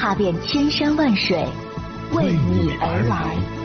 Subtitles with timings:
[0.00, 1.46] 踏遍千山万水，
[2.14, 3.59] 为你而来。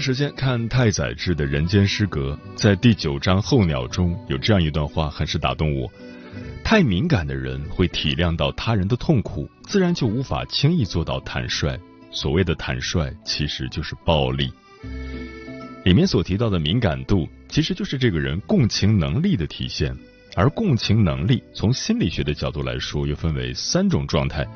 [0.00, 5.90] 时间看太宰治的《人间失格》，在第九章候鸟中有这样一段话，很是打动我：
[6.64, 11.78] 太敏感的人会体谅到他人的痛苦，自然就无法轻易做到坦率。
[12.10, 14.50] 所谓的坦率，其实就是暴力。
[15.84, 19.94] 里面所提到的敏感度，其实就是这个人共情能力的体现。
[20.36, 24.46] 而共情能力，从心理学的角度来说，又分为三种状态：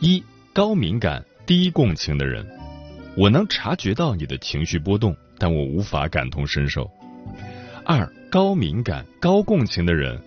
[0.00, 0.22] 一、
[0.52, 2.46] 高敏感、低共情的人。
[3.16, 6.90] 我能察觉到你的情绪波动，但我无法感同身受。
[7.84, 10.20] 二高敏感、高共情的人，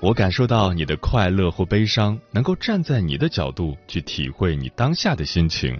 [0.00, 5.78] 我感受到你的快乐或悲伤，能够站在你的角度去体会你当下的心情。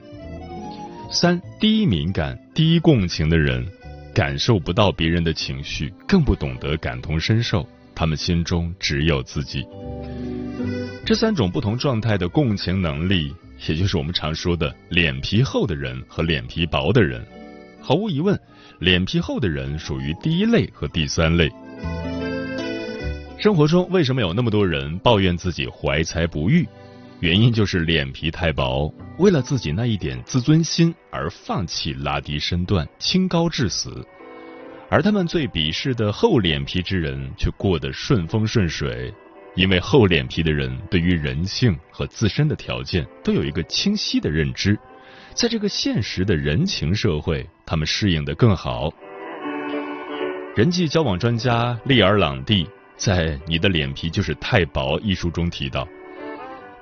[1.10, 3.66] 三低敏感、低共情的人，
[4.14, 9.66] 感受不到别人的情绪，更不懂得感同身受，他们心中只有自己。
[11.04, 13.34] 这三种不同状态的共情能力。
[13.68, 17.24] 也就是我们常说的脸皮厚的人和脸皮薄的人，
[17.80, 18.38] 毫无疑问，
[18.78, 21.50] 脸皮厚的人属于第一类和第三类。
[23.38, 26.66] 生活中为什么有那么多人抱怨自己怀才不遇？
[27.20, 34.06] 原因就是脸皮太薄，为了自己那一点自尊心而放弃拉低身段、清高至死，
[34.88, 39.12] 而他们最鄙视的厚脸皮之人却过得顺风顺水。
[39.54, 44.78] 因为厚脸皮的人对于人性和自身的条件都有一个清晰的认知，
[45.34, 48.92] 在这个现实的人情社会，他们适应的更好。
[50.56, 55.86] 人际交往专家利尔朗蒂在《你的脸皮就是太薄》一书中提到，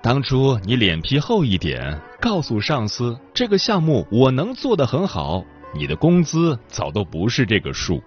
[0.03, 8.03] 当初你脸皮厚一点，告诉上司这个项目我能做得很好，你的工资早都不是这个数。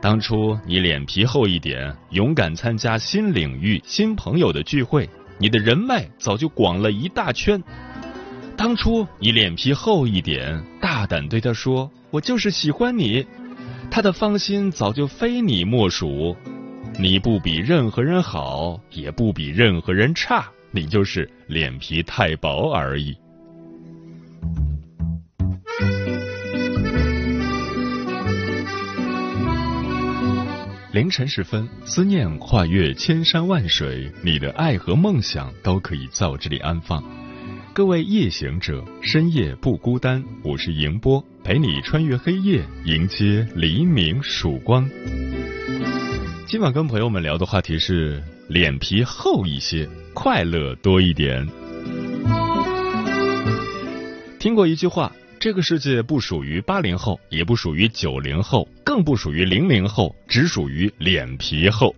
[0.00, 5.08] 当初你脸皮厚一点，勇敢参加新领域、新朋友的聚会，
[5.38, 7.60] 你的人脉早就广了一大圈。
[8.56, 13.26] 当初你脸皮厚一点，大胆对他说：“我就是喜欢你。”
[13.90, 16.36] 他的芳心早就非你莫属。
[16.98, 23.16] 你不比任何人好，也不比任何人差，你就是脸皮太薄而已。
[30.96, 37.04] 凌晨时分，思念跨越千山万水，你的爱和梦想都可以在我这里安放。
[37.74, 44.88] 各位夜行者，深夜不孤单，我是迎波，陪你穿越黑夜，迎接黎明曙光。
[46.46, 51.46] 今晚跟朋友们聊的话题是：脸皮厚一些，快乐多一点。
[54.38, 55.12] 听过一句话。
[55.46, 61.94] 这个世界不属于八零后，也不属于九零后，更不属于零零后，只属于脸皮厚。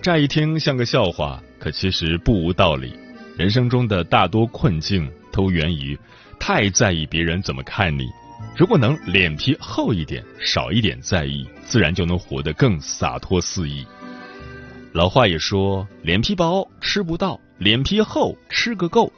[0.00, 2.94] 乍一听像个笑话，可其实不无道理。
[3.36, 5.98] 人生中的大多困境都源于
[6.38, 8.08] 太在意别人怎么看你。
[8.56, 13.84] 如果能脸皮厚一点，少一点在意，自然就能活得更洒脱肆意。
[14.94, 19.12] 老话也说，脸皮薄吃不到，脸皮厚吃个够。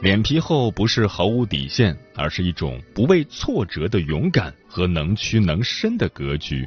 [0.00, 6.64] 脸皮厚不是毫无底线，而是一种不畏挫折的勇敢和能屈能伸的格局。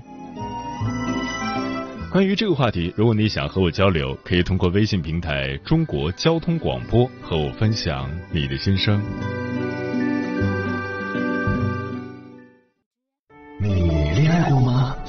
[2.11, 9.01] 关于这个话题，如果你想和我交流，可以通过微信平台“中国交通广播”和我分享你的心声。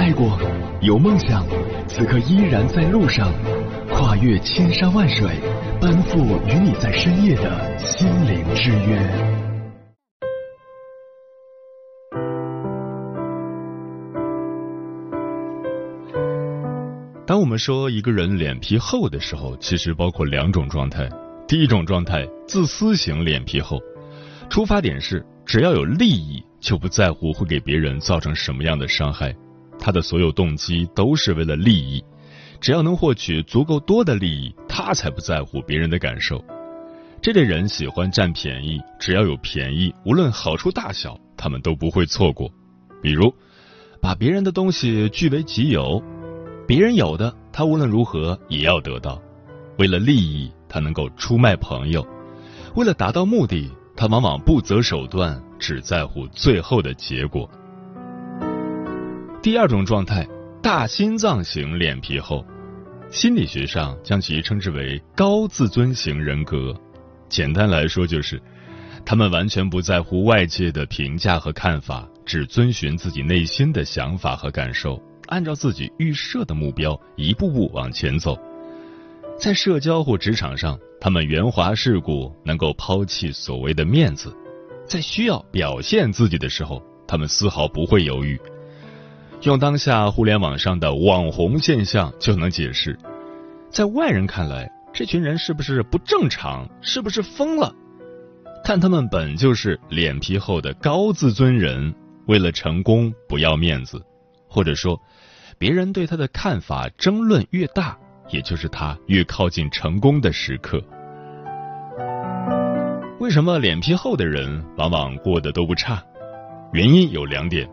[0.00, 0.38] 爱过，
[0.80, 1.46] 有梦想，
[1.86, 3.30] 此刻依然在路上，
[3.90, 5.28] 跨越千山万水，
[5.78, 6.16] 奔赴
[6.48, 8.98] 与你在深夜的心灵之约。
[17.26, 21.06] 当我们说一个人脸皮厚的时候，其实包括两种状态。
[21.46, 23.78] 第一种状态，自私型脸皮厚，
[24.48, 29.36] 出发点是只要有利益，就不在乎会给别人造成什么样的伤害。
[29.80, 32.04] 他的所有动机都是为了利益，
[32.60, 36.44] 只要能获取足够多的利益，他才不在乎别人的感受。
[37.22, 42.50] 这类人喜欢占便宜，只要有便宜，无论好处大小，他们都不会错过。
[43.02, 43.34] 比如，
[44.00, 46.02] 把别人的东西据为己有，
[46.66, 49.20] 别人有的，他无论如何也要得到。
[49.78, 52.02] 为了利益，他能够出卖朋友；
[52.74, 57.50] 为了达到目的，他往往不择手段，只在乎最后的结果。
[59.42, 60.28] 第二种状态，
[60.62, 62.44] 大心脏型脸皮厚，
[63.10, 66.78] 心理学上将其称之为高自尊型人格。
[67.30, 68.38] 简单来说，就是
[69.02, 78.38] 他们完全不在乎外界的评价和看法，只遵循自己内心的想法和感受，按照自己预设的目标一步步往前走。
[79.38, 84.36] 在社交或职场上，他们圆滑世故，能够抛弃所谓的面子，
[84.86, 88.38] 在需要表现自己的时候，他们丝毫不会犹豫。
[89.42, 92.98] 用当下互联网上的网红现象就能解释，
[93.70, 96.68] 在外人看来，这群人是不是不正常？
[96.82, 97.74] 是不是疯了？
[98.62, 101.94] 看他们本就是脸皮厚的高自尊人，
[102.26, 103.98] 为了成功不要面子，
[104.46, 105.00] 或者说，
[105.56, 107.96] 别人对他的看法争论越大，
[108.28, 110.84] 也就是他越靠近成功的时刻。
[113.20, 116.02] 为什么脸皮厚的人往往过得都不差？
[116.74, 117.66] 原因有两点：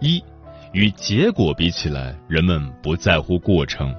[0.00, 0.22] 一。
[0.72, 3.94] 与结果比起来，人们不在乎过程。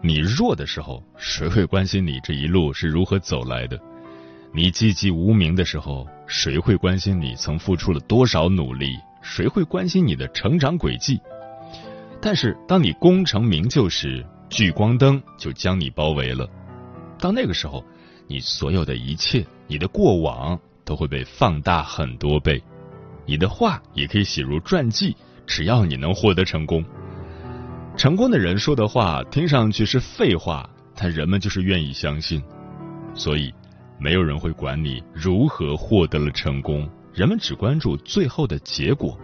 [0.00, 3.76] 你弱的时候，谁会关心你这一路是如何走来的？
[4.54, 8.96] 你寂寂无名的时候，谁会关心你曾付出了多少努力？
[9.22, 11.20] 谁会关心你的成长轨迹？
[12.20, 16.48] 但是，当你功成名就时，聚光灯就将你包围了。
[17.18, 17.84] 到那个时候，
[18.28, 22.62] 你所有的一切，你的过往都会被放大很多倍，
[23.26, 25.16] 你的话也可以写入传记。
[25.54, 26.82] 只要你能获得成功，
[27.94, 30.66] 成功的人说的话听上去是废话，
[30.96, 32.42] 但人们就是愿意相信。
[33.12, 33.52] 所以，
[33.98, 39.14] 没有人会管你如何获得了成功，人们只关注最后的结果，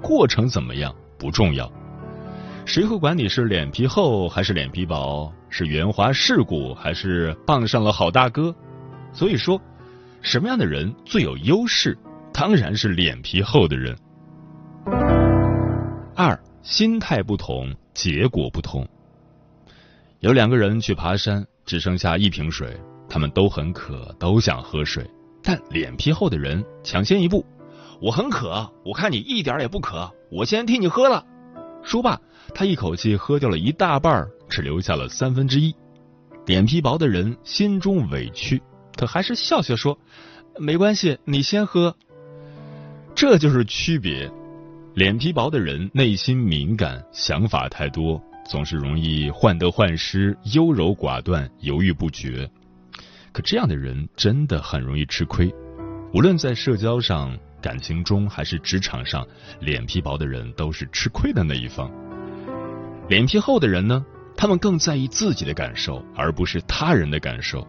[0.00, 1.70] 过程怎么样不重要。
[2.64, 8.56] 谁会管你是脸皮厚还是脸皮薄，是圆滑世故还是傍上了好大哥？
[9.12, 9.60] 所以说，
[10.22, 11.94] 什么样的人最有优势？
[12.32, 13.94] 当然是脸皮厚的人。
[16.16, 18.88] 二心态不同，结果不同。
[20.20, 25.04] 有两个人去爬山，只剩下一瓶水，他们都很渴，都想喝水。
[25.42, 27.44] 但脸皮厚的人抢先一步
[28.00, 31.26] ：“我很渴，我看你一点也不渴，我先替你喝了。”
[31.82, 32.18] 说罢，
[32.54, 35.74] 他一口气喝掉了一大半，只留下了三分之一。
[36.46, 38.62] 脸皮薄的人心中委屈，
[38.96, 39.98] 可还是笑笑说
[40.58, 41.96] ：“没关系，你先喝。”
[43.14, 44.30] 这就是区别。
[44.94, 52.48] 脸皮薄的人内心敏感，想法太多，总是容易患得患失、优柔寡断、犹豫不决。
[53.32, 55.52] 可这样的人真的很容易吃亏，
[56.12, 59.26] 无论在社交上、感情中还是职场上，
[59.58, 61.90] 脸皮薄的人都是吃亏的那一方。
[63.08, 67.66] 脸皮厚的人呢，他们更在意自己的感受，而不是他人的感受。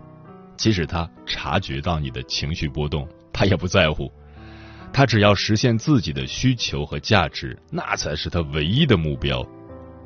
[0.57, 4.11] 即使他察觉到你的情绪波动，他也不在乎。
[4.95, 9.45] 他只要实现自己的需求和价值，那才是他唯一的目标。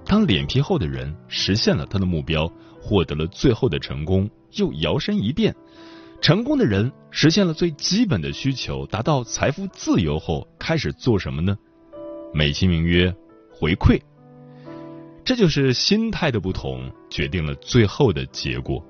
[0.03, 5.55] 当脸皮厚的人实现了他的目标，获得了最后的成功，又摇身一变，
[6.19, 11.55] 成功的人实现了最基本的需求，达到财富自由后，开始做什么呢？
[12.33, 13.15] 美其名曰
[13.51, 14.01] 回馈。
[15.23, 18.83] 这就是心态的不同，决定了最后的结果。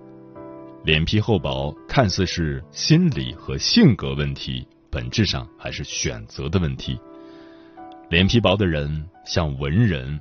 [0.86, 4.66] 脸皮厚薄看似是心理和性格问题。
[4.92, 7.00] 本质上还是选择的问题。
[8.10, 10.20] 脸皮薄的人像文人，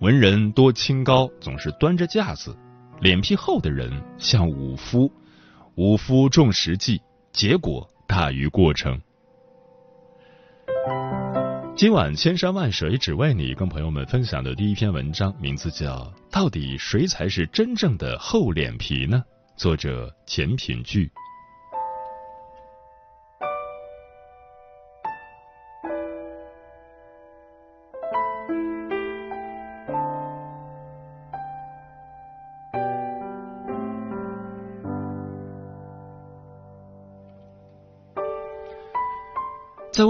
[0.00, 2.52] 文人多清高，总是端着架子；
[3.00, 5.10] 脸皮厚的人像武夫，
[5.76, 7.00] 武夫重实际，
[7.32, 9.00] 结果大于过程。
[11.74, 15.96] 今晚千山万水只为你，跟朋友们分享的第一篇文章，名字叫
[16.30, 19.22] 《到底谁才是真正的厚脸皮呢》？
[19.58, 21.10] 作者钱品聚。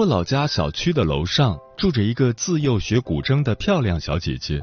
[0.00, 4.58] 我老家小区的楼上，住着一个自幼学古筝的漂亮小姐姐。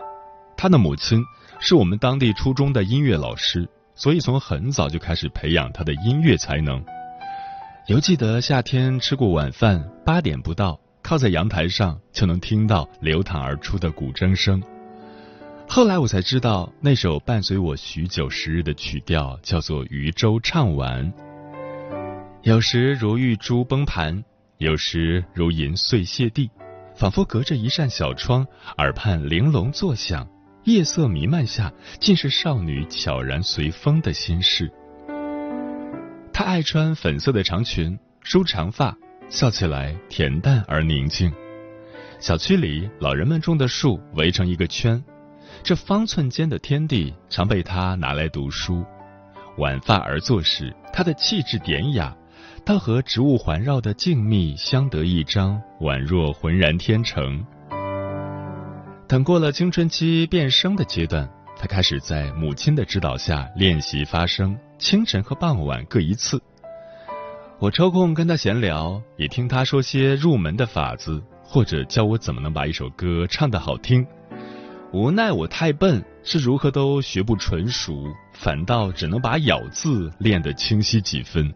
[0.57, 1.23] 她的母亲
[1.59, 6.83] 是我们当地初中的音乐老师，所以从很早就开始培养她的音乐才能。
[7.85, 14.59] 犹记得夏天吃过晚饭，八点不到，靠在阳台上就能听到流淌而出的古筝声。
[15.67, 21.13] 后来我才知道，那首伴随我许久时日的曲调叫做《渔舟唱晚》。
[22.41, 24.23] 有时如玉珠崩盘。
[24.59, 26.49] 有时如银碎泻地，
[26.95, 28.45] 仿佛隔着一扇小窗，
[28.79, 30.27] 耳畔玲珑作响。
[30.63, 34.69] 夜色弥漫下，尽是少女悄然随风的心事。
[36.33, 38.97] 她爱穿粉色的长裙，梳长发，
[39.29, 41.31] 笑起来恬淡而宁静。
[42.19, 45.01] 小区里，老人们种的树围成一个圈，
[45.61, 48.83] 这方寸间的天地常被她拿来读书。
[49.59, 52.13] 晚发而坐时，她的气质典雅。
[52.67, 57.41] 他和植物环绕的静谧相得益彰，宛若浑然天成。
[59.07, 66.41] 等过了青春期变声的阶段，他开始在母亲的指导下练习发声，清晨和傍晚各一次。
[67.57, 74.05] 我抽空跟他闲聊，也听他说些入门的法子，或者教我怎么能把一首歌唱得好听。
[74.91, 81.53] 无奈我太笨，是如何都学不纯熟，反倒只能把咬字练得清晰几分。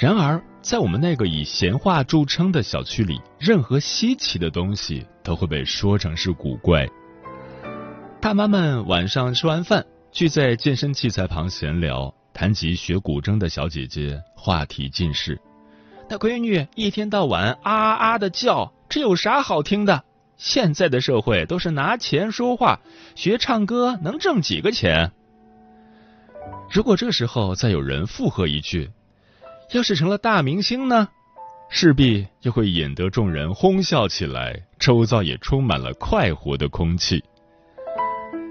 [0.00, 6.86] 然而，在我们那个以闲话著称的小区里，任何稀奇的东西都会被说成是古怪。
[8.20, 15.36] 大妈们晚上吃完饭，聚在健身器材旁闲聊，谈及学古筝的小姐姐，话题尽是。
[16.08, 20.04] 那闺女一天到晚啊啊的叫，这有啥好听的？
[20.36, 22.78] 现在的社会都是拿钱说话，
[23.16, 25.10] 学唱歌能挣几个钱？
[26.70, 28.88] 如果这时候再有人附和一句。
[29.72, 31.08] 要是成了大明星呢，
[31.68, 37.22] 势必又会引得众人哄笑起来，周遭也充满了快活的空气。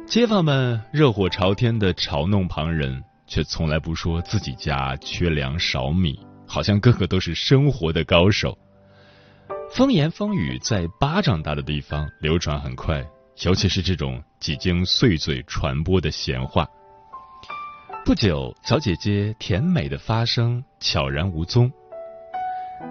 [0.05, 8.55] 街坊们热火朝天的嘲弄旁人，却从来不说自己家缺粮少米，好像个个都是生活的高手。
[9.71, 13.03] 风言风语在巴掌大的地方流传很快，
[13.43, 16.67] 尤其是这种几经碎嘴传播的闲话。
[18.07, 21.69] 不久，小姐姐甜美的发声悄然无踪。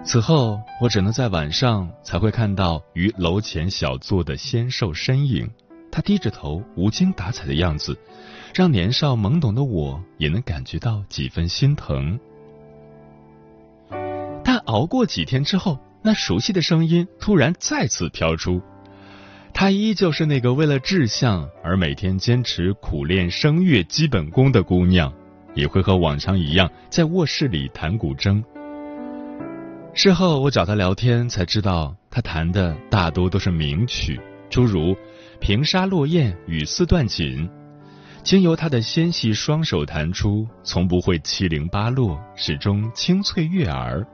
[0.05, 5.49] 此后，我只能在晚上才会看到于楼前小坐的纤瘦身影。
[5.91, 7.97] 她低着头，无精打采的样子，
[8.53, 12.19] 让年少懵懂的我也能感觉到几分心疼。
[14.43, 18.61] 但熬过几天之后，那熟悉的声音突然再次飘出。
[19.59, 25.11] 她依旧是那个为了志向而每天坚持苦练声乐基本功的姑娘，
[25.55, 28.43] 也会和往常一样在卧室里弹古筝。
[29.95, 34.93] 事后我找她聊天，才知道她弹的大多都是名曲，诸如
[35.39, 37.47] 《平沙落雁与四段锦》，
[38.21, 44.05] 经由她的纤细双手弹出，从不会七零八落，始终清脆悦耳。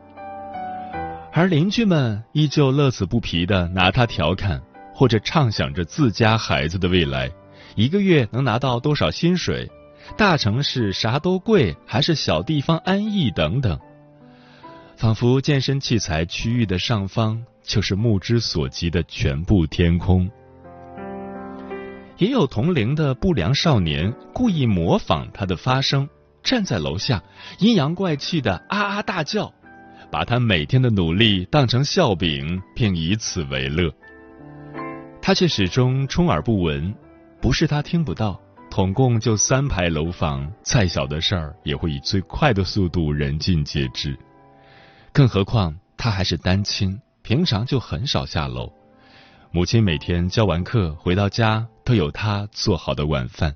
[1.34, 4.62] 而邻居们依旧乐此不疲的拿她调侃。
[4.94, 7.32] 或者畅想着自家孩子的未来，
[7.76, 9.70] 一个月能拿到多少薪水？
[10.18, 13.32] 大城市啥都贵，还是小地方安逸？
[13.32, 13.80] 等等，
[14.96, 20.30] 仿佛健身器材区域的上方就是目之所及的全部天空。
[22.18, 26.08] 也有同龄的不良少年故意模仿他的发声，
[26.44, 27.24] 站在楼下
[27.60, 29.52] 阴阳怪气的啊啊大叫，
[30.12, 33.92] 把他每天的努力当成笑柄，并以此为乐。
[35.26, 36.94] 他却始终充耳不闻，
[37.40, 38.38] 不是他听不到，
[38.70, 44.20] 统共就三排楼房，再小的事儿也会以最快的速度人尽皆知。
[45.14, 48.70] 更何况他还是单亲，平常就很少下楼。
[49.50, 53.56] 母亲每天教完课回到家，都有他做好的晚饭。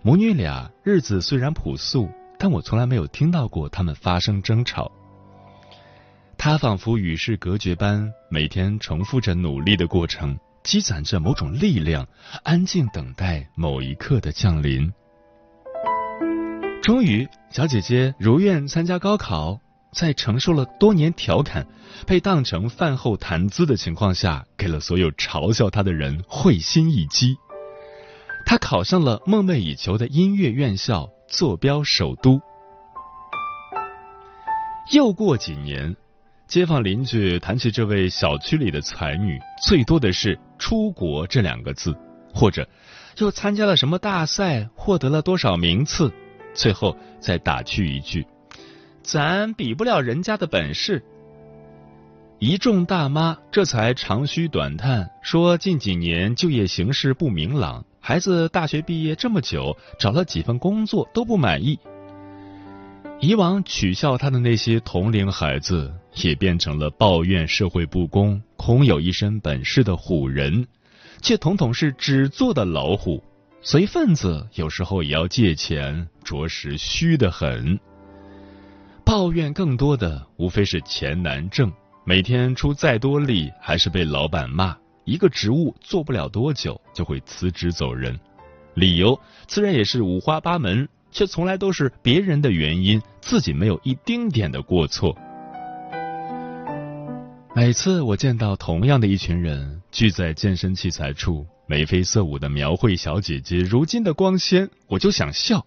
[0.00, 2.08] 母女俩日子虽然朴素，
[2.38, 4.92] 但我从来没有听到过他们发生争吵。
[6.38, 12.08] 他仿佛与世隔绝般，每天重复着努力的过程，积攒着某种力量，
[12.42, 14.92] 安静等待某一刻的降临。
[16.82, 19.60] 终于，小姐姐如愿参加高考，
[19.92, 21.66] 在承受了多年调侃、
[22.06, 27.36] 被当成饭后谈资的情况下，给了所有嘲笑她的人会心一击。
[28.46, 32.40] 她考上了梦寐以求的音乐院校，坐标首都。
[34.92, 35.96] 又过几年，
[36.46, 41.96] 街坊邻居谈起这位小区里的才女，最多的是“出国”这两个字，
[42.32, 42.68] 或者
[43.18, 46.12] 又参加了什么大赛，获得了多少名次，
[46.52, 48.26] 最后再打趣一句
[49.02, 51.02] ：“咱比不了人家的本事。”
[52.38, 61.78] 一众大妈这才长吁短叹，说近几年就业形势不明朗，孩子大学毕业这么久，找了几份工作都不满意。
[63.20, 70.66] 以往取笑他的那些同龄孩子，也变成了抱怨社会不公、空有一身本事的虎人，
[71.20, 73.22] 却统统是纸做的老虎。
[73.60, 77.78] 随份子有时候也要借钱，着实虚得很。
[79.04, 81.72] 抱怨更多的无非是钱难挣，
[82.04, 88.18] 每天出再多力还是被老板骂，一个职务做不了多久就会辞职走人，
[88.74, 90.88] 理由自然也是五花八门。
[91.10, 95.16] 却从来都是别人的原因，自己没有一丁点的过错。
[97.56, 105.64] 每次我见到同样的一群人聚在健身器材处，眉飞色舞的描绘小姐姐如今的光鲜，我就想笑。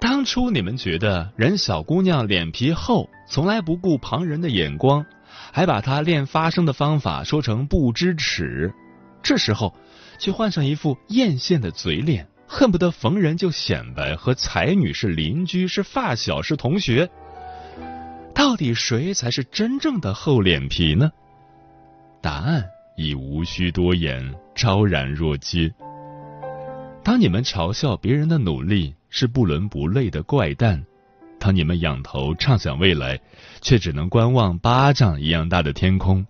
[0.00, 5.04] 当初你们觉得人小姑娘脸皮厚，从来不顾旁人的眼光，
[5.52, 8.72] 还把她练发声的方法说成不知耻，
[9.20, 9.74] 这时候
[10.20, 12.28] 却换上一副艳羡的嘴脸。
[12.46, 17.10] 恨不得逢人就显摆和才女是邻居、是发小、是同学。
[18.48, 21.12] 到底谁才是真正的厚脸皮呢？
[22.22, 22.64] 答案
[22.96, 25.70] 已无需多言，昭然若揭。
[27.04, 30.82] 当你们嘲笑别人的努力是不伦不类的怪诞，
[31.38, 33.20] 当你们仰头畅想未来，
[33.60, 36.26] 却只能观望巴掌一样大的天空。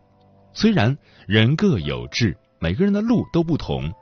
[0.53, 0.99] 虽然
[1.29, 3.93] 人各有志，每个人的路都不同。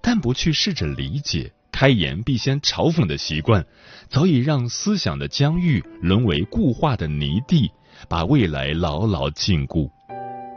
[0.00, 3.66] 但不去试着理解，开言必先嘲讽的习惯，
[4.08, 7.72] 早已让思想的疆域沦为固化的泥地，
[8.08, 9.90] 把未来牢牢禁锢。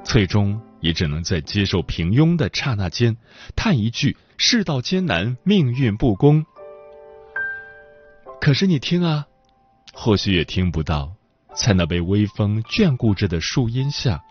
[0.04, 3.18] 最终也只能在接受平庸的刹那间，
[3.56, 6.46] 叹一句“世道艰难，命运不公”。
[8.40, 9.26] 可是你听啊，
[9.94, 11.14] 或许也听不到，
[11.56, 14.22] 在那被微风眷顾着的树荫下，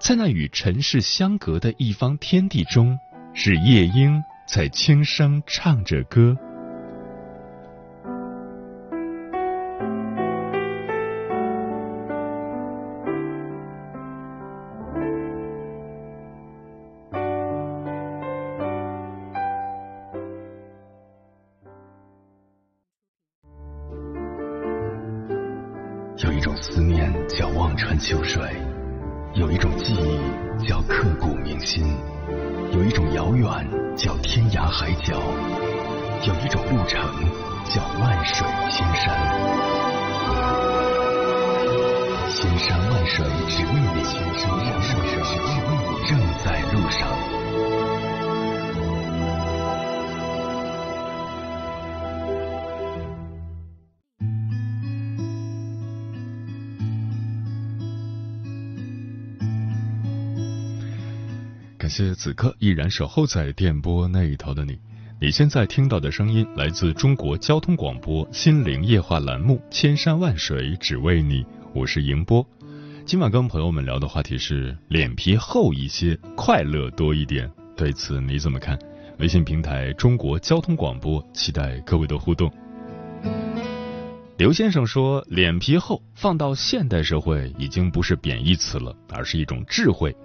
[0.00, 2.98] 在那与尘世相隔的一方天地中，
[3.34, 4.20] 是夜莺。
[4.52, 6.36] 在轻声唱着歌。
[61.92, 64.78] 谢此刻依然守候在电波那一头的你，
[65.20, 71.42] 你现在听到的声音来自中国交通广播心灵夜话栏目《千山万水只为你》，
[71.74, 72.44] 我是迎波。
[73.04, 77.50] 今晚跟朋友们聊的话题是脸皮厚一些，快乐多一点。
[77.76, 78.78] 对此你怎么看？
[79.18, 82.50] 微信平台中国交通广播，期待各位的互动。
[84.38, 90.16] 刘先生说，脸皮厚放到现代社会已经不是贬义词了，而是一种智慧。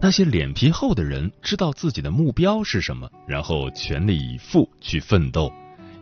[0.00, 5.52] 那些脸皮厚的人知道自己的目标是什么，然后全力以赴去奋斗，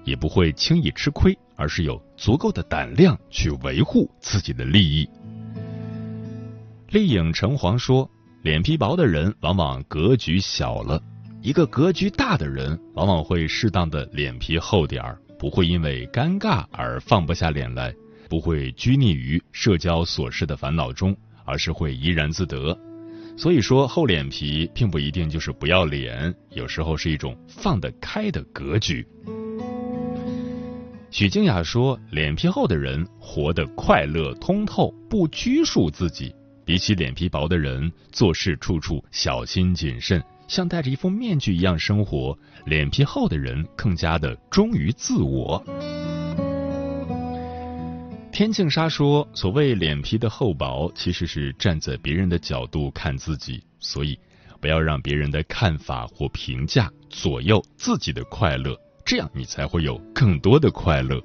[0.04, 5.08] 也不会轻易吃亏，而是有足够的胆量去维护自己的利益。
[6.90, 8.08] 丽影橙黄说
[8.44, 11.02] ：“脸皮薄的人往往格局小了，
[11.40, 17.94] 一个格局大的人往往会适当的脸皮厚点儿，不会因为尴尬而放不下脸来，
[18.28, 22.78] 不会拘泥于社交琐事的烦恼中，而是会怡然自得。”
[23.36, 29.06] 所以说，厚脸皮并不一定就是不要脸，有时候是一种放得开的格局。
[31.10, 45.62] 许静雅说：“脸皮厚的人活得快乐通透，不拘束自己，比起脸皮薄的人，做事处处小心谨慎，像戴着一副面具一样生活；脸皮厚的人更加的忠于自我。
[48.36, 54.18] 天净沙说：“所谓脸皮的厚薄，其实是站在别人的角度看自己，所以
[54.60, 61.18] 不要让别人的看法或评价左右自己的快乐，这样你才会有更多的快乐。”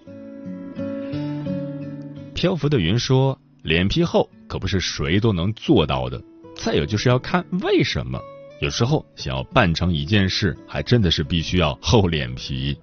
[2.33, 6.23] 漂浮的云说：“脸皮厚可不是谁都能做到的。
[6.55, 8.17] 再有就是要看为什么，
[8.61, 12.79] 有时候想要办成一件事，还真的是必须要厚脸皮。”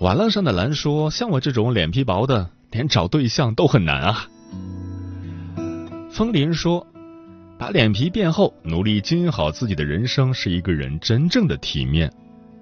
[0.00, 4.26] 瓦楞上的蓝说：“像我这种脸皮薄的，连找对象都很难啊。”
[6.10, 6.86] 风林说
[7.58, 12.10] ：“把脸皮变厚，努力经营好自己的人生，是一个人真正的体面。”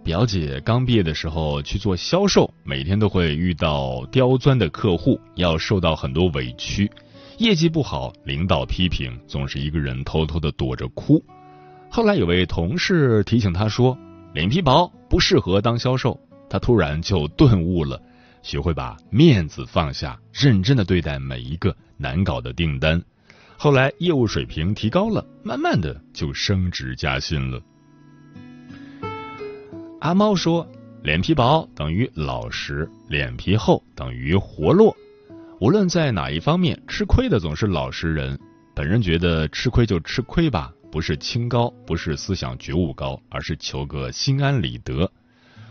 [0.03, 6.91] 表姐刚毕业的时候去做销售，每天都会遇到刁钻的客户，要受到很多委屈，
[7.37, 11.23] 业绩不好，领导批评，总是一个人偷偷的躲着哭。
[11.89, 13.97] 后来有位同事提醒他说
[14.35, 18.01] ：“脸皮薄，不适合当销售。”他突然就顿悟了，
[18.43, 23.03] 学会把面子放下，认真的对待每一个难搞的订单。
[23.57, 27.61] 后来业务水平提高了，慢慢的就升职加薪了。
[30.01, 30.65] 阿猫说
[31.03, 34.97] ：“脸皮薄等于老实，脸皮厚等于活络。
[35.61, 38.39] 无论在哪一方面，吃亏的总是老实人。
[38.77, 45.11] 本人觉得吃亏就吃亏吧，不是清高，不是思想觉悟高，而是求个心安理得。”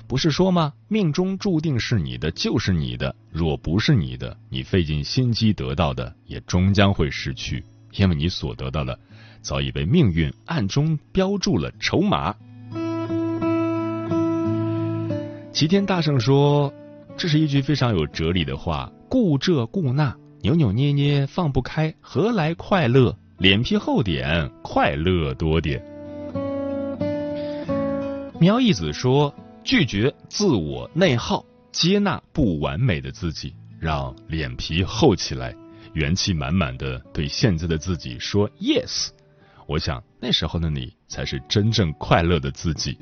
[0.08, 0.72] 不是说吗？
[0.88, 3.14] 命中注定是你的，就是你的。
[3.30, 8.98] 若不是你的，你费尽心机得到的，也终将会失去，因为你所得到的，
[9.42, 12.34] 早已被命运暗中标注了筹码。
[15.52, 16.74] 齐天大圣说，
[17.18, 23.14] 这是一句非常有哲理的话：顾这顾那，扭扭捏捏放不开，何来快乐？
[23.40, 25.84] 脸皮厚点，快乐多点。
[28.40, 29.36] 苗一子说。
[29.68, 35.54] 拒绝自我内耗，接纳不完美的自己，让脸皮厚起来，
[35.92, 39.10] 元气满满的对现在的自己说 yes。
[39.66, 42.98] 我想那时候的你才是真正快乐的自己。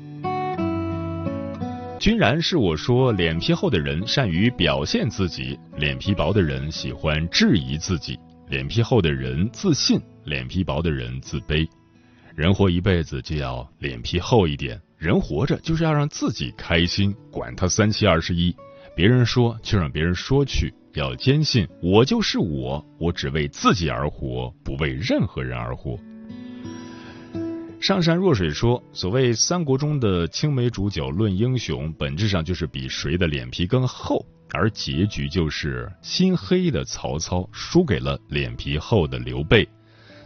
[2.00, 8.18] 君然是我说，脸皮厚的人善于表现自己，脸皮薄的人喜欢质疑自己。
[8.48, 11.64] 脸皮厚的人自信，脸皮薄的人自卑。
[12.34, 14.80] 人活一辈子就要脸皮厚一点。
[14.98, 18.56] 人活着就是要让自己开心，管他三七二十一，
[18.94, 25.98] 别人说就让别人说去，要坚信我就是我，我只为自己而活，不为任何人而活。
[27.78, 39.68] 上善若水说，所谓三国中的青梅煮酒论英雄，本质上就是比谁的脸皮更厚，而结局就是心黑的曹操输给了脸皮厚的刘备。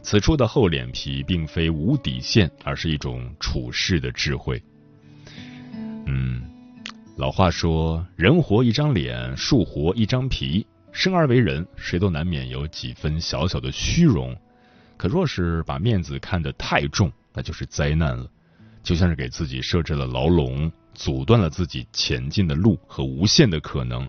[0.03, 4.63] 此处的厚脸皮并非无底线，而是一种处世的智慧。
[6.07, 6.43] 嗯，
[7.17, 14.37] 老话说：“人活一张脸，树活一张皮。”生而为人，谁都难免有几分小小的虚荣。
[14.97, 18.27] 可若是把面子看得太重，那就是灾难了。
[18.83, 24.09] 就像是给自己设置了牢笼，阻断了自己前进的路和无限的可能。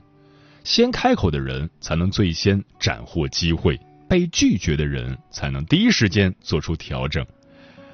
[0.64, 3.80] 先开口的人，才能最先斩获机会。
[4.12, 7.26] 被拒绝的人才能第一时间做出调整，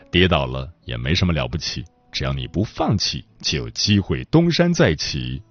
[0.09, 5.43] 跌倒了也没什么了不起，只要你不放弃，就有机会东山再起。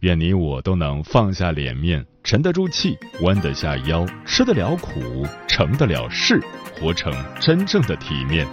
[0.00, 6.42] 愿你我都能放下脸面，沉得住气，弯得下腰，吃得了苦，成得了事，
[6.80, 8.44] 活成真正的体面。